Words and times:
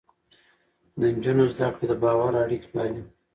د 0.99 1.01
نجونو 1.15 1.43
زده 1.53 1.67
کړه 1.75 1.85
د 1.89 1.93
باور 2.03 2.33
اړيکې 2.43 2.69
پالي. 2.73 3.01